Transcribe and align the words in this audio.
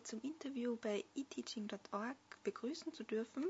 heute 0.00 0.04
zum 0.04 0.22
Interview 0.22 0.76
bei 0.76 1.04
eteaching.org 1.14 2.16
begrüßen 2.42 2.92
zu 2.94 3.04
dürfen. 3.04 3.44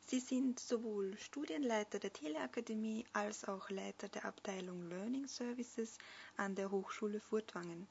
Sie 0.00 0.18
sind 0.18 0.58
sowohl 0.58 1.16
Studienleiter 1.18 2.00
der 2.00 2.12
Teleakademie 2.12 3.04
als 3.12 3.46
auch 3.46 3.70
Leiter 3.70 4.08
der 4.08 4.24
Abteilung 4.24 4.88
Learning 4.88 5.28
Services 5.28 5.98
an 6.36 6.56
der 6.56 6.72
Hochschule 6.72 7.20
Furtwangen. 7.20 7.86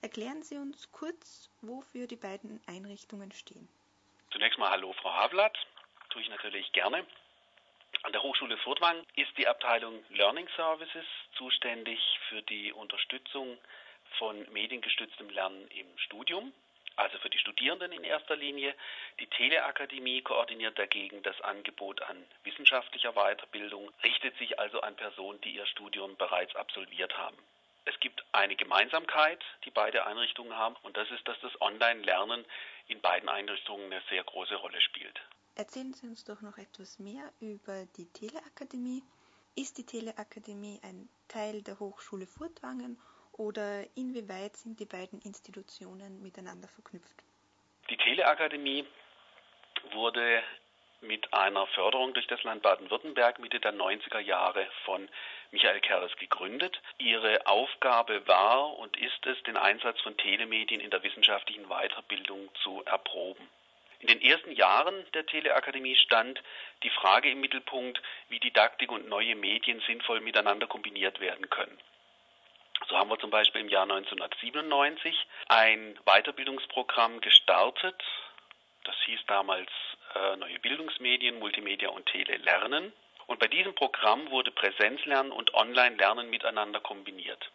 Erklären 0.00 0.42
Sie 0.42 0.56
uns 0.56 0.90
kurz, 0.90 1.50
wofür 1.60 2.06
die 2.06 2.16
beiden 2.16 2.60
Einrichtungen 2.66 3.30
stehen. 3.32 3.68
Zunächst 4.30 4.58
mal 4.58 4.70
Hallo 4.70 4.94
Frau 4.94 5.12
Havlat, 5.12 5.56
tue 6.08 6.22
ich 6.22 6.30
natürlich 6.30 6.72
gerne. 6.72 7.06
An 8.04 8.12
der 8.12 8.22
Hochschule 8.22 8.56
Furtwangen 8.58 9.04
ist 9.16 9.36
die 9.36 9.46
Abteilung 9.46 10.02
Learning 10.10 10.48
Services 10.56 11.04
zuständig 11.36 11.98
für 12.30 12.40
die 12.42 12.72
Unterstützung 12.72 13.58
von 14.18 14.50
mediengestütztem 14.52 15.28
Lernen 15.28 15.68
im 15.68 15.86
Studium 15.98 16.54
also 16.96 17.18
für 17.18 17.30
die 17.30 17.38
Studierenden 17.38 17.92
in 17.92 18.04
erster 18.04 18.36
Linie. 18.36 18.74
Die 19.20 19.26
Teleakademie 19.26 20.22
koordiniert 20.22 20.78
dagegen 20.78 21.22
das 21.22 21.40
Angebot 21.40 22.02
an 22.02 22.24
wissenschaftlicher 22.44 23.12
Weiterbildung, 23.12 23.90
richtet 24.02 24.36
sich 24.38 24.58
also 24.58 24.80
an 24.80 24.96
Personen, 24.96 25.40
die 25.42 25.54
ihr 25.54 25.66
Studium 25.66 26.16
bereits 26.16 26.54
absolviert 26.56 27.16
haben. 27.16 27.36
Es 27.84 27.98
gibt 27.98 28.24
eine 28.32 28.54
Gemeinsamkeit, 28.54 29.42
die 29.64 29.70
beide 29.70 30.06
Einrichtungen 30.06 30.56
haben, 30.56 30.76
und 30.82 30.96
das 30.96 31.10
ist, 31.10 31.26
dass 31.26 31.38
das 31.40 31.60
Online-Lernen 31.60 32.44
in 32.86 33.00
beiden 33.00 33.28
Einrichtungen 33.28 33.92
eine 33.92 34.02
sehr 34.08 34.22
große 34.22 34.54
Rolle 34.54 34.80
spielt. 34.80 35.20
Erzählen 35.56 35.92
Sie 35.92 36.06
uns 36.06 36.24
doch 36.24 36.40
noch 36.40 36.58
etwas 36.58 36.98
mehr 36.98 37.32
über 37.40 37.84
die 37.96 38.06
Teleakademie. 38.12 39.02
Ist 39.54 39.76
die 39.78 39.84
Teleakademie 39.84 40.80
ein 40.82 41.08
Teil 41.28 41.62
der 41.62 41.78
Hochschule 41.78 42.26
Furtwangen 42.26 42.98
oder 43.32 43.84
inwieweit 43.94 44.56
sind 44.56 44.80
die 44.80 44.86
beiden 44.86 45.20
Institutionen 45.20 46.22
miteinander 46.22 46.68
verknüpft? 46.68 47.24
Die 47.90 47.96
Teleakademie 47.96 48.84
wurde 49.92 50.42
mit 51.02 51.32
einer 51.34 51.66
Förderung 51.68 52.14
durch 52.14 52.26
das 52.28 52.42
Land 52.44 52.62
Baden-Württemberg 52.62 53.38
Mitte 53.40 53.58
der 53.58 53.74
90er 53.74 54.20
Jahre 54.20 54.66
von 54.84 55.08
Michael 55.50 55.80
Keres 55.80 56.14
gegründet. 56.16 56.80
Ihre 56.98 57.46
Aufgabe 57.46 58.26
war 58.28 58.78
und 58.78 58.96
ist 58.96 59.26
es, 59.26 59.42
den 59.42 59.56
Einsatz 59.56 60.00
von 60.00 60.16
Telemedien 60.16 60.80
in 60.80 60.90
der 60.90 61.02
wissenschaftlichen 61.02 61.66
Weiterbildung 61.66 62.48
zu 62.62 62.82
erproben. 62.84 63.48
In 63.98 64.08
den 64.08 64.20
ersten 64.20 64.52
Jahren 64.52 64.94
der 65.14 65.26
Teleakademie 65.26 65.96
stand 65.96 66.42
die 66.82 66.90
Frage 66.90 67.30
im 67.30 67.40
Mittelpunkt, 67.40 68.00
wie 68.28 68.40
Didaktik 68.40 68.90
und 68.90 69.08
neue 69.08 69.36
Medien 69.36 69.80
sinnvoll 69.86 70.20
miteinander 70.20 70.66
kombiniert 70.66 71.20
werden 71.20 71.48
können. 71.50 71.78
So 72.88 72.96
haben 72.96 73.10
wir 73.10 73.18
zum 73.18 73.30
Beispiel 73.30 73.60
im 73.60 73.68
Jahr 73.68 73.84
1997 73.84 75.14
ein 75.48 75.98
Weiterbildungsprogramm 76.04 77.20
gestartet. 77.20 78.02
Das 78.84 78.96
hieß 79.04 79.20
damals 79.26 79.70
äh, 80.14 80.36
Neue 80.36 80.58
Bildungsmedien, 80.58 81.38
Multimedia 81.38 81.90
und 81.90 82.06
Tele 82.06 82.36
lernen. 82.38 82.92
Und 83.26 83.38
bei 83.38 83.48
diesem 83.48 83.74
Programm 83.74 84.30
wurde 84.30 84.50
Präsenzlernen 84.50 85.32
und 85.32 85.54
Online-Lernen 85.54 86.28
miteinander 86.28 86.80
kombiniert. 86.80 87.50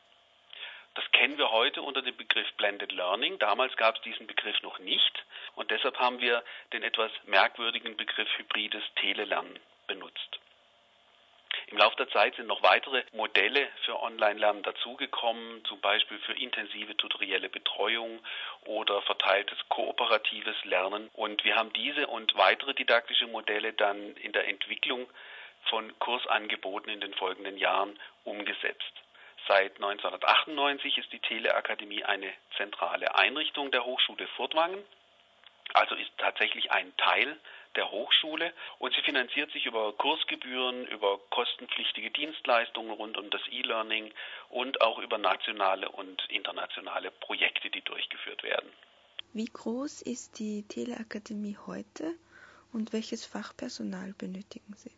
Das 0.96 1.06
kennen 1.12 1.38
wir 1.38 1.52
heute 1.52 1.84
unter 1.84 2.02
dem 2.02 2.18
Begriff 2.18 2.52
Blended 2.54 2.92
Learning. 2.92 3.38
Damals 3.38 3.76
gab 3.76 3.98
es 3.98 4.02
diesen 4.02 4.26
Begriff 4.26 4.60
noch 4.64 4.80
nicht 4.80 5.26
und 5.56 5.70
deshalb 5.70 6.00
haben 6.00 6.20
wir 6.22 6.44
den 6.74 6.82
etwas 6.82 7.12
merkwürdigen 7.26 7.96
Begriff 7.98 8.30
hybrides 8.38 8.84
Telelernen 8.96 9.60
benutzt. 9.86 10.40
Im 11.70 11.78
Laufe 11.78 11.98
der 11.98 12.10
Zeit 12.10 12.34
sind 12.36 12.48
noch 12.48 12.64
weitere 12.64 13.04
Modelle 13.12 13.68
für 13.84 14.02
Online-Lernen 14.02 14.64
dazugekommen, 14.64 15.66
zum 15.66 15.82
Beispiel 15.82 16.18
für 16.20 16.32
intensive 16.32 16.96
tutorielle 16.96 17.50
Betreuung 17.50 18.24
oder 18.64 19.02
verteiltes 19.02 19.58
kooperatives 19.68 20.56
Lernen. 20.64 21.10
Und 21.12 21.44
wir 21.44 21.58
haben 21.58 21.74
diese 21.74 22.08
und 22.08 22.34
weitere 22.38 22.74
didaktische 22.74 23.28
Modelle 23.28 23.74
dann 23.74 24.16
in 24.16 24.32
der 24.32 24.48
Entwicklung 24.48 25.10
von 25.64 25.98
Kursangeboten 26.00 26.90
in 26.90 27.02
den 27.02 27.14
folgenden 27.14 27.58
Jahren 27.58 28.00
umgesetzt. 28.24 28.94
Seit 29.50 29.76
1998 29.76 30.98
ist 30.98 31.12
die 31.12 31.20
Teleakademie 31.20 32.04
eine 32.06 32.32
zentrale 32.56 33.14
Einrichtung 33.16 33.72
der 33.72 33.84
Hochschule 33.84 34.28
Furtwangen, 34.38 34.84
also 35.74 35.96
ist 35.96 36.12
tatsächlich 36.18 36.72
ein 36.72 36.96
Teil 36.96 37.38
der 37.76 37.92
Hochschule 37.92 38.54
und 38.80 38.94
sie 38.94 39.02
finanziert 39.02 39.52
sich 39.52 39.66
über 39.66 39.94
Kursgebühren, 39.94 40.86
über 40.88 41.20
kostenpflichtige 41.30 42.12
Dienstleistungen 42.12 42.92
rund 42.92 43.18
um 43.18 43.30
das 43.30 43.42
E-Learning 43.50 44.12
und 44.50 44.82
auch 44.82 45.00
über 45.00 45.18
nationale 45.18 45.90
und 45.90 46.24
internationale 46.30 47.12
Projekte, 47.12 47.70
die 47.70 47.82
durchgeführt 47.82 48.44
werden. 48.44 48.72
Wie 49.34 49.46
groß 49.46 50.02
ist 50.02 50.40
die 50.40 50.68
Teleakademie 50.68 51.58
heute 51.68 52.16
und 52.74 52.94
welches 52.94 53.26
Fachpersonal 53.26 54.14
benötigen 54.18 54.74
Sie? 54.76 54.92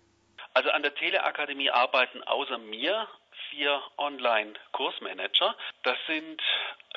Also 0.54 0.72
an 0.72 0.82
der 0.82 0.96
Teleakademie 0.96 1.70
arbeiten 1.70 2.24
außer 2.24 2.58
mir 2.58 3.08
vier 3.50 3.82
Online-Kursmanager. 3.98 5.56
Das 5.84 5.98
sind 6.08 6.42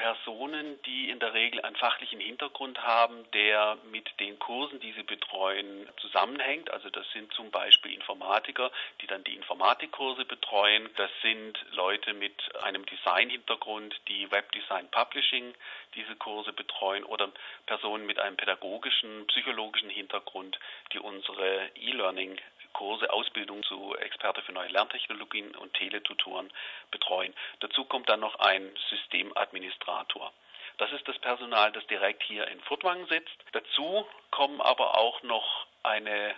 Personen, 0.03 0.83
die 0.83 1.11
in 1.11 1.21
der 1.21 1.33
Regel 1.33 1.61
einen 1.61 1.77
fachlichen 1.77 2.19
Hintergrund 2.19 2.83
haben, 2.83 3.25
der 3.35 3.79
mit 3.93 4.11
den 4.19 4.37
Kursen, 4.41 4.81
die 4.81 4.91
sie 4.95 5.05
betreuen, 5.05 5.89
zusammenhängt. 5.99 6.73
Also 6.73 6.91
das 6.91 7.09
sind 7.13 7.33
zum 7.35 7.53
Beispiel 7.53 7.93
Informatiker, 7.95 8.73
die 9.01 9.07
dann 9.07 9.23
die 9.23 9.37
Informatikkurse 9.37 10.25
betreuen. 10.25 10.91
Das 10.97 11.09
sind 11.23 11.57
Leute 11.71 12.15
mit 12.15 12.35
einem 12.65 12.85
Design-Hintergrund, 12.85 13.95
die 14.09 14.29
Webdesign 14.33 14.91
Publishing 14.91 15.55
diese 15.95 16.17
Kurse 16.17 16.53
betreuen 16.53 17.05
oder 17.05 17.31
Personen 17.67 18.05
mit 18.05 18.19
einem 18.19 18.37
pädagogischen, 18.37 19.29
psychologischen 19.29 19.89
Hintergrund, 19.89 20.59
die 20.93 20.99
unsere 20.99 21.71
E-Learning 21.77 22.41
Kurse, 22.73 23.13
Ausbildung 23.13 23.63
zu 23.65 23.97
Experte 23.97 24.43
für 24.43 24.53
neue 24.53 24.69
Lerntechnologien 24.69 25.55
und 25.57 25.75
Teletutoren 25.75 26.53
betreuen. 26.91 27.35
Dazu 27.61 27.85
kommt 27.85 28.09
dann 28.09 28.21
noch 28.21 28.37
ein 28.37 28.71
Systemadministrator. 28.91 30.33
Das 30.79 30.91
ist 30.93 31.07
das 31.07 31.19
Personal, 31.19 31.71
das 31.73 31.87
direkt 31.87 32.23
hier 32.23 32.49
in 32.49 32.61
Furtwangen 32.63 33.07
sitzt. 33.07 33.37
Dazu 33.53 34.07
kommen 34.31 34.61
aber 34.61 34.99
auch 34.99 35.23
noch 35.23 35.67
eine 35.83 36.35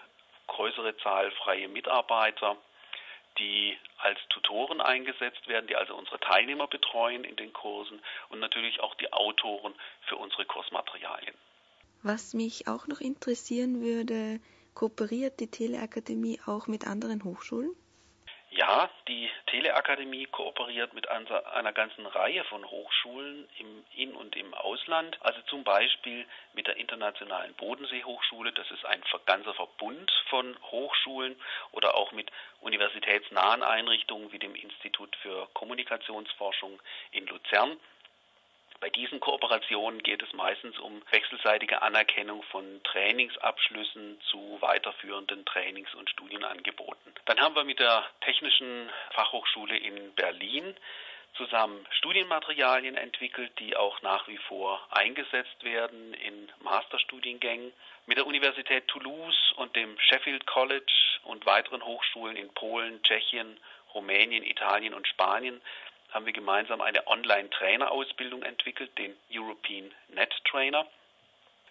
größere 0.47 0.97
Zahl 0.99 1.31
freie 1.33 1.69
Mitarbeiter, 1.69 2.57
die 3.39 3.77
als 3.99 4.19
Tutoren 4.29 4.81
eingesetzt 4.81 5.49
werden, 5.49 5.67
die 5.67 5.77
also 5.77 5.95
unsere 5.95 6.21
Teilnehmer 6.21 6.67
betreuen 6.67 7.25
in 7.25 7.37
den 7.37 7.53
Kursen 7.53 8.01
und 8.29 8.41
natürlich 8.41 8.81
auch 8.81 8.95
die 8.97 9.13
Autoren 9.13 9.75
für 10.03 10.17
unsere 10.17 10.45
Kursmaterialien. 10.45 11.35
Was 12.03 12.35
mich 12.35 12.69
auch 12.69 12.87
noch 12.87 13.01
interessieren 13.01 13.81
würde, 13.81 14.41
Kooperiert 14.75 15.39
die 15.39 15.51
Teleakademie 15.51 16.41
auch 16.47 16.67
mit 16.67 16.87
anderen 16.87 17.23
Hochschulen? 17.23 17.75
Ja, 18.57 18.89
die 19.09 19.29
Teleakademie 19.47 20.27
kooperiert 20.27 20.95
mit 20.95 21.09
einer 21.09 21.73
ganzen 21.73 22.07
Reihe 22.07 22.45
von 22.45 22.65
Hochschulen 22.65 23.49
im 23.59 23.85
In- 23.97 24.15
und 24.15 24.37
im 24.37 24.55
Ausland. 24.55 25.19
Also 25.23 25.41
zum 25.49 25.65
Beispiel 25.65 26.25
mit 26.53 26.69
der 26.69 26.77
Internationalen 26.77 27.53
Bodenseehochschule, 27.55 28.53
das 28.53 28.71
ist 28.71 28.85
ein 28.85 29.03
ganzer 29.27 29.55
Verbund 29.55 30.13
von 30.29 30.57
Hochschulen 30.71 31.35
oder 31.73 31.97
auch 31.97 32.13
mit 32.13 32.31
universitätsnahen 32.61 33.65
Einrichtungen 33.65 34.31
wie 34.31 34.39
dem 34.39 34.55
Institut 34.55 35.17
für 35.17 35.49
Kommunikationsforschung 35.55 36.81
in 37.11 37.27
Luzern. 37.27 37.77
Bei 38.85 38.91
diesen 38.91 39.19
Kooperationen 39.19 40.03
geht 40.03 40.23
es 40.23 40.31
meistens 40.35 40.79
um 40.79 41.01
wechselseitige 41.11 41.81
Anerkennung 41.81 42.43
von 42.51 42.83
Trainingsabschlüssen 42.83 44.21
zu 44.31 44.59
weiterführenden 44.61 45.47
Trainings- 45.47 45.95
und 45.95 46.11
Studienangeboten. 46.11 47.15
Dann 47.25 47.41
haben 47.41 47.55
wir 47.55 47.65
mit 47.65 47.79
der 47.79 48.05
Technischen 48.21 48.91
Fachhochschule 49.13 49.79
in 49.79 50.13
Berlin 50.17 50.77
zusammen 51.33 51.87
Studienmaterialien 51.93 52.99
entwickelt, 52.99 53.59
die 53.59 53.75
auch 53.75 54.03
nach 54.03 54.29
wie 54.29 54.37
vor 54.37 54.87
eingesetzt 54.91 55.65
werden 55.65 56.13
in 56.13 56.53
Masterstudiengängen. 56.61 57.73
Mit 58.05 58.19
der 58.19 58.27
Universität 58.27 58.87
Toulouse 58.89 59.55
und 59.57 59.75
dem 59.77 59.99
Sheffield 59.99 60.47
College 60.47 60.93
und 61.23 61.47
weiteren 61.47 61.83
Hochschulen 61.83 62.37
in 62.37 62.53
Polen, 62.53 63.03
Tschechien, 63.03 63.59
Rumänien, 63.95 64.45
Italien 64.45 64.93
und 64.93 65.09
Spanien 65.09 65.63
haben 66.15 66.27
wir 66.27 66.33
gemeinsam 66.33 66.81
eine 66.81 67.07
Online-Trainer-Ausbildung 67.09 68.45
entwickelt, 68.45 68.97
den 68.97 69.17
European 69.31 69.93
Net 70.09 70.33
Trainer. 70.45 70.87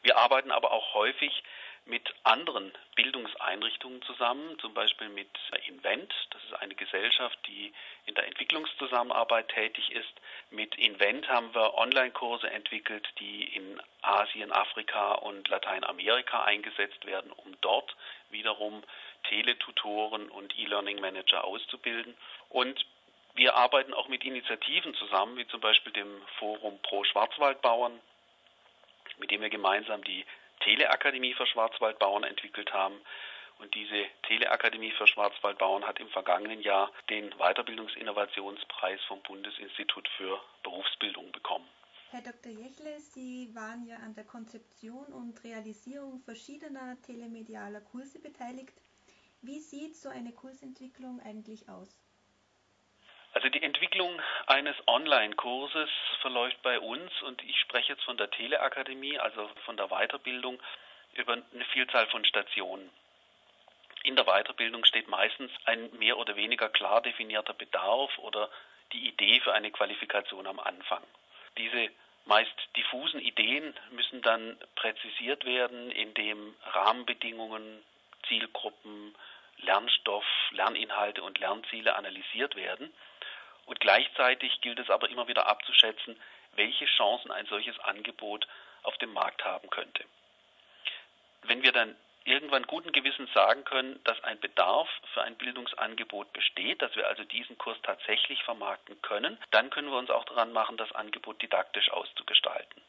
Wir 0.02 0.18
arbeiten 0.18 0.52
aber 0.52 0.74
auch 0.74 0.94
häufig 0.94 1.44
mit 1.86 2.14
anderen 2.24 2.72
Bildungseinrichtungen 2.96 4.02
zusammen, 4.04 4.58
zum 4.60 4.74
Beispiel 4.74 5.10
mit 5.10 5.30
Invent, 5.68 6.14
das 6.30 6.44
ist 6.44 6.54
eine 6.62 6.76
Gesellschaft, 6.76 7.38
die 7.48 7.74
in 8.06 8.16
der 8.16 8.28
Entwicklungszusammenarbeit 8.28 9.50
tätig 9.50 9.92
ist. 9.92 10.14
Mit 10.50 10.76
Invent 10.76 11.28
haben 11.28 11.54
wir 11.54 11.74
Online-Kurse 11.76 12.50
entwickelt, 12.50 13.08
die 13.20 13.44
in 13.56 13.82
Asien, 14.02 14.52
Afrika 14.52 15.14
und 15.14 15.48
Lateinamerika 15.50 16.44
eingesetzt 16.44 17.06
werden, 17.06 17.32
um 17.32 17.56
dort 17.62 17.96
wiederum 18.30 18.84
Teletutoren 19.24 20.30
und 20.30 20.58
E-Learning 20.58 21.00
Manager 21.02 21.44
auszubilden. 21.44 22.16
Und 22.50 22.86
wir 23.36 23.56
arbeiten 23.56 23.94
auch 23.94 24.08
mit 24.08 24.24
Initiativen 24.24 24.94
zusammen, 24.96 25.38
wie 25.38 25.48
zum 25.48 25.60
Beispiel 25.60 25.92
dem 25.94 26.22
Forum 26.40 26.80
Pro 26.84 27.04
Schwarzwaldbauern, 27.04 28.00
mit 29.18 29.32
dem 29.32 29.42
wir 29.42 29.50
gemeinsam 29.50 30.04
die 30.04 30.26
Teleakademie 30.60 31.34
für 31.34 31.48
Schwarzwaldbauern 31.48 32.24
entwickelt 32.24 32.74
haben. 32.74 32.96
Und 33.60 33.74
diese 33.76 34.06
Teleakademie 34.28 34.92
für 34.92 35.08
Schwarzwaldbauern 35.08 35.86
hat 35.86 36.00
im 36.00 36.10
vergangenen 36.10 36.62
Jahr 36.62 36.92
den 37.10 37.30
Weiterbildungsinnovationspreis 37.38 39.02
vom 39.08 39.22
Bundesinstitut 39.22 40.08
für 40.18 40.40
Berufsbildung 40.64 41.32
bekommen. 41.32 41.68
Herr 42.12 42.22
Dr. 42.22 42.52
Jechle, 42.52 43.00
Sie 43.00 43.50
waren 43.56 43.86
ja 43.88 43.96
an 43.98 44.14
der 44.14 44.26
Konzeption 44.26 45.06
und 45.08 45.44
Realisierung 45.44 46.20
verschiedener 46.20 46.98
telemedialer 47.02 47.82
Kurse 47.82 48.20
beteiligt. 48.20 48.74
Wie 49.42 49.60
sieht 49.60 49.96
so 49.96 50.10
eine 50.10 50.32
Kursentwicklung 50.32 51.20
eigentlich 51.22 51.68
aus? 51.70 51.90
Also 53.34 53.50
die 53.50 53.64
Entwicklung 53.64 54.22
eines 54.46 54.76
Online-Kurses 54.88 55.90
verläuft 56.22 56.62
bei 56.62 56.80
uns 56.80 57.12
und 57.24 57.44
ich 57.44 57.60
spreche 57.60 57.94
jetzt 57.94 58.04
von 58.04 58.18
der 58.18 58.30
Teleakademie, 58.30 59.18
also 59.18 59.50
von 59.66 59.76
der 59.76 59.88
Weiterbildung, 59.88 60.62
über 61.14 61.34
eine 61.34 61.66
Vielzahl 61.74 62.08
von 62.08 62.24
Stationen. 62.26 62.90
In 64.04 64.16
der 64.16 64.26
Weiterbildung 64.26 64.86
steht 64.86 65.08
meistens 65.08 65.52
ein 65.66 65.90
mehr 65.98 66.18
oder 66.18 66.36
weniger 66.36 66.70
klar 66.70 67.02
definierter 67.02 67.54
Bedarf 67.54 68.18
oder 68.20 68.50
die 68.92 69.08
Idee 69.08 69.40
für 69.40 69.54
eine 69.54 69.72
Qualifikation 69.72 70.46
am 70.46 70.60
Anfang. 70.60 71.04
Diese 71.58 71.90
meist 72.26 72.54
diffusen 72.76 73.20
Ideen 73.20 73.74
müssen 73.92 74.22
dann 74.22 74.58
präzisiert 74.76 75.46
werden, 75.46 75.90
indem 75.92 76.54
Rahmenbedingungen, 76.66 77.84
Zielgruppen, 78.28 79.16
Lernstoff, 79.58 80.26
Lerninhalte 80.52 81.24
und 81.24 81.40
Lernziele 81.40 81.96
analysiert 81.96 82.56
werden. 82.56 82.94
Und 83.66 83.80
gleichzeitig 83.80 84.62
gilt 84.62 84.80
es 84.80 84.90
aber 84.90 85.10
immer 85.10 85.28
wieder 85.28 85.48
abzuschätzen, 85.48 86.20
welche 86.56 86.86
Chancen 86.86 87.32
ein 87.32 87.46
solches 87.46 87.80
Angebot 87.80 88.48
auf 88.84 88.98
dem 88.98 89.14
Markt 89.14 89.44
haben 89.46 89.70
könnte. 89.70 90.04
Wenn 91.44 91.64
wir 91.64 91.72
dann 91.72 91.96
irgendwann 92.26 92.64
guten 92.68 92.92
Gewissens 92.92 93.32
sagen 93.34 93.64
können, 93.66 94.00
dass 94.04 94.22
ein 94.24 94.40
Bedarf 94.40 94.90
für 95.14 95.24
ein 95.24 95.36
Bildungsangebot 95.36 96.32
besteht, 96.34 96.82
dass 96.82 96.96
wir 96.96 97.08
also 97.08 97.24
diesen 97.24 97.58
Kurs 97.58 97.78
tatsächlich 97.84 98.44
vermarkten 98.44 99.02
können, 99.02 99.38
dann 99.52 99.70
können 99.70 99.90
wir 99.90 99.98
uns 99.98 100.10
auch 100.10 100.26
daran 100.26 100.54
machen, 100.54 100.78
das 100.78 100.92
Angebot 100.94 101.42
didaktisch 101.42 101.90
auszugestalten. 101.92 102.82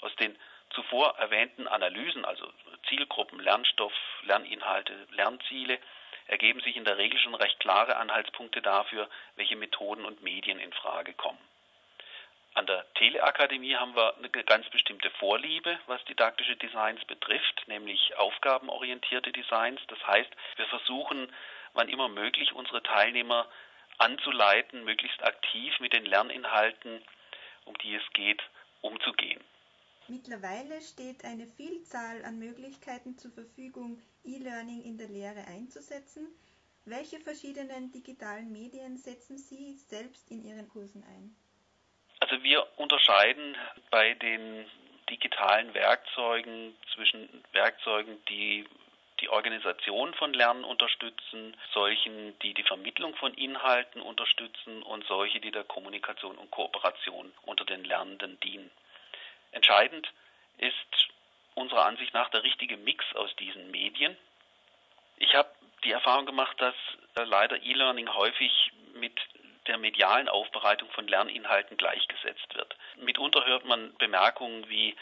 Aus 0.00 0.14
den 0.16 0.36
zuvor 0.70 1.16
erwähnten 1.18 1.68
Analysen, 1.68 2.24
also 2.24 2.50
Zielgruppen, 2.88 3.40
Lernstoff, 3.40 3.92
Lerninhalte, 4.22 5.06
Lernziele, 5.12 5.78
ergeben 6.26 6.60
sich 6.60 6.76
in 6.76 6.84
der 6.84 6.98
Regel 6.98 7.18
schon 7.20 7.34
recht 7.34 7.60
klare 7.60 7.96
Anhaltspunkte 7.96 8.62
dafür, 8.62 9.08
welche 9.36 9.56
Methoden 9.56 10.04
und 10.04 10.22
Medien 10.22 10.58
in 10.58 10.72
Frage 10.72 11.12
kommen. 11.14 11.38
An 12.54 12.66
der 12.66 12.86
Teleakademie 12.94 13.76
haben 13.76 13.94
wir 13.94 14.16
eine 14.16 14.30
ganz 14.30 14.66
bestimmte 14.70 15.10
Vorliebe, 15.10 15.78
was 15.86 16.02
didaktische 16.06 16.56
Designs 16.56 17.04
betrifft, 17.04 17.68
nämlich 17.68 18.16
aufgabenorientierte 18.16 19.30
Designs. 19.30 19.78
Das 19.88 20.04
heißt, 20.06 20.30
wir 20.56 20.66
versuchen, 20.66 21.30
wann 21.74 21.90
immer 21.90 22.08
möglich, 22.08 22.54
unsere 22.54 22.82
Teilnehmer 22.82 23.46
anzuleiten, 23.98 24.84
möglichst 24.84 25.22
aktiv 25.22 25.78
mit 25.80 25.92
den 25.92 26.06
Lerninhalten, 26.06 27.02
um 27.66 27.76
die 27.78 27.94
es 27.94 28.12
geht, 28.14 28.42
umzugehen. 28.80 29.44
Mittlerweile 30.08 30.80
steht 30.82 31.24
eine 31.24 31.46
Vielzahl 31.46 32.24
an 32.24 32.38
Möglichkeiten 32.38 33.18
zur 33.18 33.32
Verfügung, 33.32 34.00
E-Learning 34.24 34.82
in 34.84 34.98
der 34.98 35.08
Lehre 35.08 35.46
einzusetzen. 35.48 36.28
Welche 36.84 37.18
verschiedenen 37.18 37.90
digitalen 37.90 38.52
Medien 38.52 38.96
setzen 38.96 39.38
Sie 39.38 39.74
selbst 39.74 40.30
in 40.30 40.44
Ihren 40.44 40.68
Kursen 40.68 41.02
ein? 41.02 41.34
Also 42.20 42.40
wir 42.44 42.66
unterscheiden 42.76 43.56
bei 43.90 44.14
den 44.14 44.64
digitalen 45.10 45.74
Werkzeugen 45.74 46.76
zwischen 46.94 47.28
Werkzeugen, 47.52 48.16
die 48.28 48.64
die 49.20 49.28
Organisation 49.28 50.14
von 50.14 50.34
Lernen 50.34 50.64
unterstützen, 50.64 51.56
solchen, 51.72 52.38
die 52.40 52.54
die 52.54 52.62
Vermittlung 52.62 53.14
von 53.16 53.34
Inhalten 53.34 54.00
unterstützen 54.00 54.82
und 54.82 55.04
solche, 55.06 55.40
die 55.40 55.50
der 55.50 55.64
Kommunikation 55.64 56.36
und 56.36 56.50
Kooperation 56.50 57.32
unter 57.42 57.64
den 57.64 57.84
Lernenden 57.84 58.38
dienen. 58.40 58.70
Entscheidend 59.56 60.06
ist 60.58 61.08
unserer 61.54 61.86
Ansicht 61.86 62.12
nach 62.12 62.28
der 62.28 62.42
richtige 62.42 62.76
Mix 62.76 63.02
aus 63.14 63.34
diesen 63.36 63.70
Medien. 63.70 64.14
Ich 65.16 65.34
habe 65.34 65.48
die 65.82 65.92
Erfahrung 65.92 66.26
gemacht, 66.26 66.60
dass 66.60 66.74
leider 67.14 67.62
E-Learning 67.62 68.12
häufig 68.12 68.52
mit 68.96 69.18
der 69.66 69.78
medialen 69.78 70.28
Aufbereitung 70.28 70.90
von 70.90 71.08
Lerninhalten 71.08 71.78
gleichgesetzt 71.78 72.54
wird. 72.54 72.76
Mitunter 72.96 73.46
hört 73.46 73.64
man 73.64 73.96
Bemerkungen 73.96 74.68
wie 74.68 74.94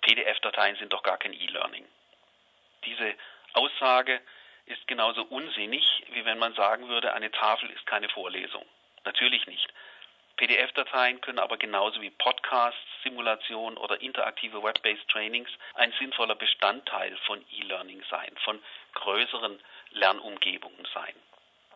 PDF-Dateien 0.00 0.74
sind 0.74 0.92
doch 0.92 1.04
gar 1.04 1.18
kein 1.18 1.32
E-Learning. 1.32 1.86
Diese 2.84 3.14
Aussage 3.52 4.20
ist 4.66 4.84
genauso 4.88 5.22
unsinnig, 5.22 5.84
wie 6.10 6.24
wenn 6.24 6.38
man 6.38 6.54
sagen 6.54 6.88
würde, 6.88 7.12
eine 7.12 7.30
Tafel 7.30 7.70
ist 7.70 7.86
keine 7.86 8.08
Vorlesung. 8.08 8.66
Natürlich 9.04 9.46
nicht. 9.46 9.72
PDF-Dateien 10.36 11.20
können 11.20 11.38
aber 11.38 11.56
genauso 11.56 12.00
wie 12.00 12.10
Podcasts, 12.10 12.80
Simulationen 13.02 13.78
oder 13.78 14.00
interaktive 14.00 14.62
Web-based 14.62 15.08
Trainings 15.08 15.50
ein 15.74 15.92
sinnvoller 15.98 16.34
Bestandteil 16.34 17.16
von 17.26 17.44
E-Learning 17.52 18.02
sein, 18.10 18.34
von 18.44 18.60
größeren 18.94 19.60
Lernumgebungen 19.90 20.86
sein. 20.92 21.14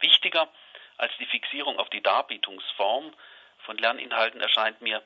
Wichtiger 0.00 0.48
als 0.96 1.12
die 1.18 1.26
Fixierung 1.26 1.78
auf 1.78 1.88
die 1.90 2.02
Darbietungsform 2.02 3.12
von 3.58 3.78
Lerninhalten 3.78 4.40
erscheint 4.40 4.80
mir, 4.80 5.02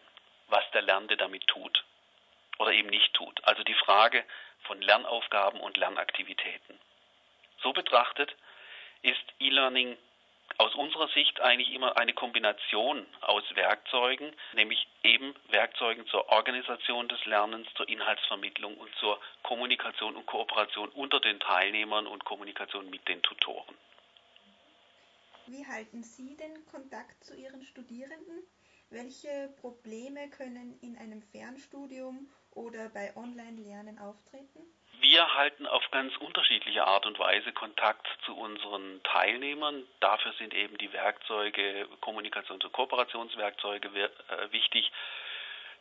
was 0.48 0.64
der 0.72 0.82
Lernende 0.82 1.16
damit 1.16 1.46
tut 1.46 1.84
oder 2.58 2.72
eben 2.72 2.88
nicht 2.88 3.12
tut. 3.14 3.44
Also 3.44 3.62
die 3.64 3.74
Frage 3.74 4.24
von 4.62 4.80
Lernaufgaben 4.80 5.60
und 5.60 5.76
Lernaktivitäten. 5.76 6.78
So 7.62 7.72
betrachtet 7.72 8.34
ist 9.02 9.22
E-Learning 9.40 9.96
aus 10.58 10.74
unserer 10.74 11.08
Sicht 11.08 11.40
eigentlich 11.40 11.72
immer 11.72 11.96
eine 11.96 12.14
Kombination 12.14 13.06
aus 13.20 13.44
Werkzeugen, 13.54 14.32
nämlich 14.54 14.86
eben 15.02 15.34
Werkzeugen 15.48 16.06
zur 16.06 16.28
Organisation 16.28 17.08
des 17.08 17.24
Lernens, 17.24 17.68
zur 17.74 17.88
Inhaltsvermittlung 17.88 18.76
und 18.76 18.94
zur 18.96 19.20
Kommunikation 19.42 20.16
und 20.16 20.26
Kooperation 20.26 20.88
unter 20.90 21.20
den 21.20 21.40
Teilnehmern 21.40 22.06
und 22.06 22.24
Kommunikation 22.24 22.88
mit 22.90 23.06
den 23.08 23.22
Tutoren. 23.22 23.74
Wie 25.46 25.66
halten 25.66 26.02
Sie 26.02 26.36
den 26.36 26.64
Kontakt 26.66 27.24
zu 27.24 27.34
Ihren 27.36 27.62
Studierenden? 27.62 28.44
Welche 28.90 29.52
Probleme 29.60 30.28
können 30.30 30.78
in 30.82 30.96
einem 30.98 31.22
Fernstudium 31.22 32.30
oder 32.52 32.90
bei 32.90 33.16
Online-Lernen 33.16 33.98
auftreten? 33.98 34.60
Wir 35.02 35.34
halten 35.34 35.66
auf 35.66 35.90
ganz 35.90 36.16
unterschiedliche 36.18 36.86
Art 36.86 37.06
und 37.06 37.18
Weise 37.18 37.52
Kontakt 37.52 38.06
zu 38.24 38.36
unseren 38.36 39.02
Teilnehmern. 39.02 39.82
Dafür 39.98 40.32
sind 40.34 40.54
eben 40.54 40.78
die 40.78 40.92
Werkzeuge, 40.92 41.88
Kommunikations- 42.00 42.62
und 42.64 42.72
Kooperationswerkzeuge 42.72 43.88
äh, 43.88 44.52
wichtig. 44.52 44.92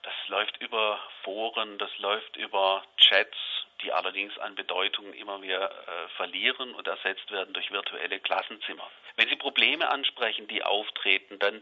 Das 0.01 0.13
läuft 0.27 0.57
über 0.57 0.99
Foren, 1.21 1.77
das 1.77 1.95
läuft 1.99 2.35
über 2.35 2.83
Chats, 2.97 3.37
die 3.83 3.93
allerdings 3.93 4.35
an 4.39 4.55
Bedeutung 4.55 5.13
immer 5.13 5.37
mehr 5.37 5.69
äh, 5.69 6.07
verlieren 6.17 6.73
und 6.73 6.87
ersetzt 6.87 7.29
werden 7.29 7.53
durch 7.53 7.69
virtuelle 7.69 8.19
Klassenzimmer. 8.19 8.89
Wenn 9.17 9.29
Sie 9.29 9.35
Probleme 9.35 9.87
ansprechen, 9.87 10.47
die 10.47 10.63
auftreten, 10.63 11.37
dann 11.37 11.61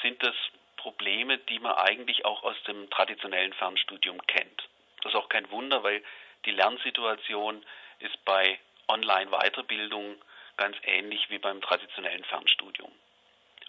sind 0.00 0.22
das 0.22 0.36
Probleme, 0.76 1.38
die 1.38 1.58
man 1.58 1.74
eigentlich 1.74 2.24
auch 2.24 2.44
aus 2.44 2.62
dem 2.68 2.88
traditionellen 2.90 3.52
Fernstudium 3.52 4.24
kennt. 4.28 4.68
Das 5.02 5.12
ist 5.12 5.18
auch 5.18 5.28
kein 5.28 5.50
Wunder, 5.50 5.82
weil 5.82 6.00
die 6.46 6.52
Lernsituation 6.52 7.64
ist 8.00 8.24
bei 8.24 8.58
Online-Weiterbildung 8.88 10.16
ganz 10.56 10.76
ähnlich 10.84 11.30
wie 11.30 11.38
beim 11.38 11.60
traditionellen 11.60 12.24
Fernstudium. 12.24 12.92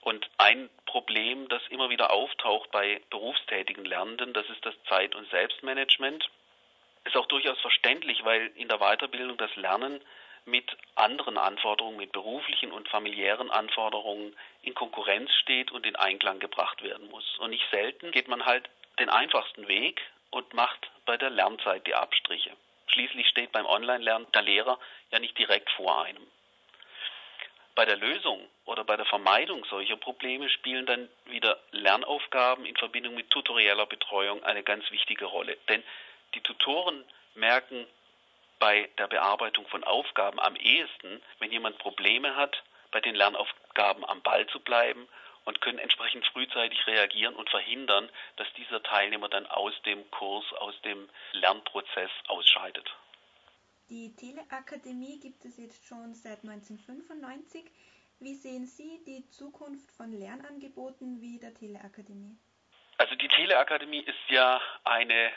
Und 0.02 0.30
ein 0.38 0.70
Problem, 0.86 1.48
das 1.50 1.64
immer 1.70 1.90
wieder 1.90 2.12
auftaucht 2.14 2.70
bei 2.72 3.02
berufstätigen 3.10 3.86
Lernenden, 3.86 4.34
das 4.34 4.48
ist 4.50 4.64
das 4.64 4.76
Zeit- 4.88 5.16
und 5.16 5.28
Selbstmanagement. 5.32 6.30
Ist 7.06 7.18
auch 7.18 7.26
durchaus 7.26 7.60
verständlich, 7.60 8.24
weil 8.24 8.52
in 8.56 8.68
der 8.68 8.78
Weiterbildung 8.78 9.38
das 9.38 9.56
Lernen 9.56 10.00
mit 10.46 10.78
anderen 10.94 11.40
Anforderungen, 11.40 11.98
mit 11.98 12.12
beruflichen 12.12 12.72
und 12.72 12.88
familiären 12.88 13.50
Anforderungen 13.50 14.36
in 14.62 14.76
Konkurrenz 14.76 15.32
steht 15.42 15.72
und 15.72 15.88
in 15.88 15.96
Einklang 15.96 16.40
gebracht 16.40 16.84
werden 16.84 17.10
muss. 17.10 17.40
Und 17.40 17.50
nicht 17.50 17.66
selten 17.72 18.12
geht 18.12 18.28
man 18.28 18.46
halt 18.46 18.70
den 19.00 19.10
einfachsten 19.10 19.68
Weg 19.68 20.02
und 20.30 20.54
macht 20.54 20.92
bei 21.06 21.18
der 21.18 21.32
Lernzeit 21.32 21.88
die 21.88 21.96
Abstriche. 21.96 22.52
Schließlich 22.96 23.28
steht 23.28 23.52
beim 23.52 23.66
Online-Lernen 23.66 24.26
der 24.32 24.42
Lehrer 24.42 24.80
ja 25.12 25.20
nicht 25.20 25.38
direkt 25.38 25.70
vor 25.72 26.06
einem. 26.06 26.26
Bei 27.76 27.84
der 27.84 27.98
Lösung 27.98 28.48
oder 28.64 28.86
bei 28.86 28.96
der 28.96 29.06
Vermeidung 29.06 29.66
solcher 29.66 29.98
Probleme 29.98 30.48
spielen 30.48 30.86
dann 30.86 31.10
wieder 31.26 31.60
Lernaufgaben 31.72 32.66
in 32.66 32.78
Verbindung 32.78 33.16
mit 33.16 33.30
tutorieller 33.32 33.86
Betreuung 33.86 34.42
eine 34.46 34.64
ganz 34.64 34.90
wichtige 34.92 35.26
Rolle. 35.26 35.58
Denn 35.68 35.84
die 36.36 36.40
Tutoren 36.40 37.04
merken 37.34 37.86
bei 38.60 38.90
der 38.98 39.08
Bearbeitung 39.08 39.68
von 39.68 39.84
Aufgaben 39.84 40.40
am 40.40 40.56
ehesten, 40.56 41.22
wenn 41.40 41.52
jemand 41.52 41.78
Probleme 41.80 42.38
hat, 42.38 42.64
bei 42.92 43.02
den 43.02 43.16
Lernaufgaben 43.16 44.06
am 44.06 44.22
Ball 44.22 44.48
zu 44.48 44.62
bleiben 44.62 45.06
und 45.46 45.62
können 45.62 45.80
entsprechend 45.80 46.26
frühzeitig 46.28 46.86
reagieren 46.88 47.36
und 47.36 47.50
verhindern, 47.50 48.10
dass 48.36 48.52
dieser 48.54 48.84
Teilnehmer 48.84 49.30
dann 49.30 49.46
aus 49.46 49.74
dem 49.86 50.10
Kurs, 50.12 50.46
aus 50.54 50.80
dem 50.82 51.10
Lernprozess 51.34 52.12
ausscheidet. 52.28 52.90
Die 53.90 54.16
Teleakademie 54.16 55.20
gibt 55.20 55.46
es 55.46 55.58
jetzt 55.58 55.86
schon 55.86 56.14
seit 56.16 56.44
1995. 56.44 57.64
Wie 58.20 58.34
sehen 58.34 58.66
Sie 58.66 59.04
die 59.06 59.30
Zukunft 59.30 59.92
von 59.92 60.12
Lernangeboten 60.12 61.22
wie 61.22 61.38
der 61.38 61.54
Teleakademie? 61.54 62.36
Also 62.98 63.14
die 63.16 63.28
Teleakademie 63.28 64.00
ist 64.00 64.30
ja 64.30 64.60
eine 64.86 65.32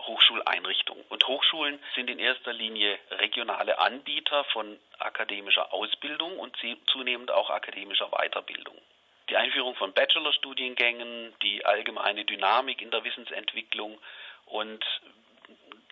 Hochschuleinrichtung. 0.00 1.02
Und 1.08 1.26
Hochschulen 1.26 1.78
sind 1.94 2.10
in 2.10 2.18
erster 2.18 2.52
Linie 2.52 2.98
regionale 3.10 3.78
Anbieter 3.78 4.44
von 4.52 4.78
akademischer 4.98 5.72
Ausbildung 5.72 6.38
und 6.38 6.56
zunehmend 6.92 7.30
auch 7.30 7.50
akademischer 7.50 8.10
Weiterbildung. 8.10 8.76
Die 9.30 9.36
Einführung 9.36 9.74
von 9.74 9.92
Bachelorstudiengängen, 9.92 11.34
die 11.42 11.64
allgemeine 11.66 12.24
Dynamik 12.24 12.80
in 12.80 12.90
der 12.90 13.04
Wissensentwicklung 13.04 13.98
und 14.46 14.84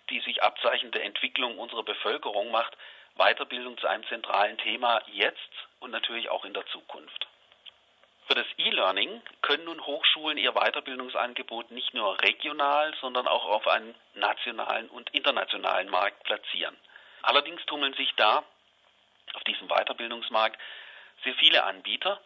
die 0.09 0.19
sich 0.21 0.41
abzeichnende 0.41 1.01
Entwicklung 1.01 1.57
unserer 1.57 1.83
Bevölkerung 1.83 2.49
macht 2.51 2.75
Weiterbildung 3.15 3.77
zu 3.77 3.87
einem 3.87 4.05
zentralen 4.07 4.57
Thema 4.57 5.01
jetzt 5.11 5.51
und 5.79 5.91
natürlich 5.91 6.29
auch 6.29 6.45
in 6.45 6.53
der 6.53 6.65
Zukunft. 6.67 7.27
Für 8.27 8.35
das 8.35 8.45
E-Learning 8.57 9.21
können 9.41 9.65
nun 9.65 9.85
Hochschulen 9.85 10.37
ihr 10.37 10.51
Weiterbildungsangebot 10.51 11.71
nicht 11.71 11.93
nur 11.93 12.21
regional, 12.21 12.93
sondern 12.99 13.27
auch 13.27 13.45
auf 13.45 13.67
einem 13.67 13.95
nationalen 14.15 14.89
und 14.89 15.09
internationalen 15.11 15.89
Markt 15.89 16.23
platzieren. 16.23 16.75
Allerdings 17.21 17.65
tummeln 17.65 17.93
sich 17.93 18.13
da 18.15 18.43
auf 19.33 19.43
diesem 19.45 19.67
Weiterbildungsmarkt 19.67 20.59
sehr 21.23 21.35
viele 21.35 21.63
Anbieter 21.63 22.19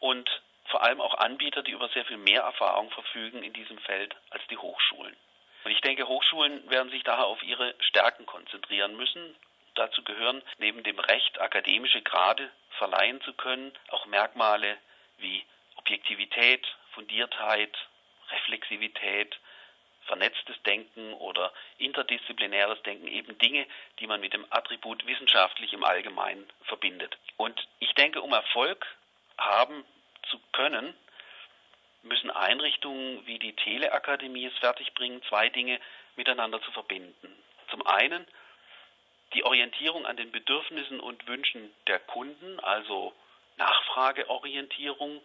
und 0.00 0.28
vor 0.68 0.82
allem 0.82 1.00
auch 1.00 1.14
Anbieter, 1.14 1.62
die 1.62 1.72
über 1.72 1.88
sehr 1.88 2.04
viel 2.04 2.18
mehr 2.18 2.42
Erfahrung 2.42 2.90
verfügen 2.90 3.42
in 3.42 3.52
diesem 3.52 3.78
Feld 3.78 4.14
als 4.30 4.42
die 4.48 4.58
Hochschulen. 4.58 5.16
Und 5.64 5.70
ich 5.70 5.80
denke, 5.80 6.06
Hochschulen 6.06 6.68
werden 6.70 6.90
sich 6.90 7.02
daher 7.02 7.26
auf 7.26 7.42
ihre 7.42 7.74
Stärken 7.80 8.26
konzentrieren 8.26 8.96
müssen. 8.96 9.36
Dazu 9.74 10.02
gehören 10.02 10.42
neben 10.58 10.82
dem 10.82 10.98
Recht, 10.98 11.40
akademische 11.40 12.02
Grade 12.02 12.50
verleihen 12.78 13.20
zu 13.22 13.32
können, 13.32 13.72
auch 13.88 14.06
Merkmale 14.06 14.76
wie 15.18 15.44
Objektivität, 15.76 16.66
Fundiertheit, 16.92 17.76
Reflexivität, 18.30 19.38
vernetztes 20.06 20.60
Denken 20.62 21.12
oder 21.14 21.52
interdisziplinäres 21.78 22.82
Denken, 22.82 23.06
eben 23.08 23.38
Dinge, 23.38 23.66
die 24.00 24.06
man 24.06 24.20
mit 24.20 24.32
dem 24.32 24.46
Attribut 24.50 25.06
wissenschaftlich 25.06 25.72
im 25.72 25.84
Allgemeinen 25.84 26.50
verbindet. 26.62 27.16
Und 27.36 27.68
ich 27.78 27.92
denke, 27.94 28.22
um 28.22 28.32
Erfolg 28.32 28.86
haben 29.36 29.84
zu 30.30 30.40
können, 30.52 30.94
müssen 32.02 32.30
Einrichtungen 32.30 33.26
wie 33.26 33.38
die 33.38 33.54
Teleakademie 33.54 34.46
es 34.46 34.58
fertigbringen, 34.58 35.22
zwei 35.24 35.48
Dinge 35.48 35.80
miteinander 36.16 36.60
zu 36.62 36.70
verbinden. 36.72 37.42
Zum 37.70 37.86
einen 37.86 38.26
die 39.34 39.44
Orientierung 39.44 40.06
an 40.06 40.16
den 40.16 40.30
Bedürfnissen 40.30 41.00
und 41.00 41.26
Wünschen 41.26 41.72
der 41.86 41.98
Kunden, 41.98 42.60
also 42.60 43.12
Nachfrageorientierung 43.56 45.20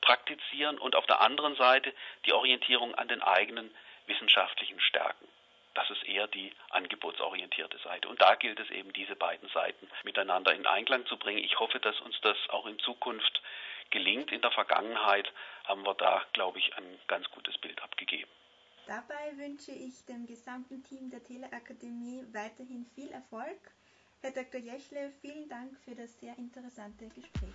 praktizieren 0.00 0.78
und 0.78 0.94
auf 0.94 1.06
der 1.06 1.20
anderen 1.20 1.56
Seite 1.56 1.92
die 2.26 2.32
Orientierung 2.32 2.94
an 2.94 3.08
den 3.08 3.22
eigenen 3.22 3.74
wissenschaftlichen 4.06 4.80
Stärken. 4.80 5.26
Das 5.74 5.88
ist 5.90 6.04
eher 6.04 6.26
die 6.26 6.52
angebotsorientierte 6.70 7.78
Seite. 7.78 8.08
Und 8.08 8.20
da 8.20 8.34
gilt 8.34 8.58
es 8.60 8.70
eben, 8.70 8.92
diese 8.92 9.16
beiden 9.16 9.48
Seiten 9.50 9.88
miteinander 10.04 10.54
in 10.54 10.66
Einklang 10.66 11.06
zu 11.06 11.16
bringen. 11.16 11.38
Ich 11.38 11.58
hoffe, 11.58 11.78
dass 11.80 12.00
uns 12.00 12.20
das 12.22 12.36
auch 12.50 12.66
in 12.66 12.78
Zukunft 12.80 13.42
gelingt. 13.90 14.32
In 14.32 14.40
der 14.40 14.50
Vergangenheit 14.50 15.32
haben 15.64 15.84
wir 15.84 15.94
da, 15.94 16.22
glaube 16.32 16.58
ich, 16.58 16.76
ein 16.76 16.98
ganz 17.06 17.28
gutes 17.30 17.56
Bild 17.58 17.82
abgegeben. 17.82 18.30
Dabei 18.86 19.36
wünsche 19.36 19.72
ich 19.72 20.04
dem 20.06 20.26
gesamten 20.26 20.82
Team 20.82 21.10
der 21.10 21.22
Teleakademie 21.22 22.24
weiterhin 22.32 22.86
viel 22.94 23.10
Erfolg. 23.10 23.58
Herr 24.22 24.32
Dr. 24.32 24.60
Jeschle, 24.60 25.12
vielen 25.20 25.48
Dank 25.48 25.78
für 25.84 25.94
das 25.94 26.18
sehr 26.18 26.36
interessante 26.38 27.06
Gespräch. 27.08 27.54